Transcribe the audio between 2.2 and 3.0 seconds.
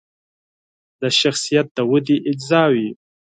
اجزاوې